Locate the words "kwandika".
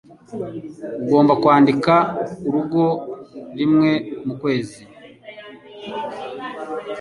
1.41-1.93